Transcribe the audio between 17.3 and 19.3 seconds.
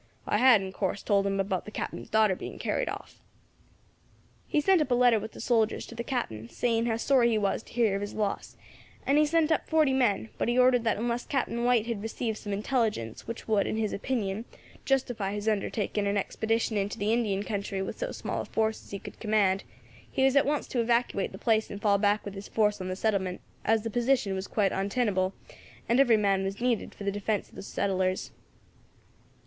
country with so small a force as he could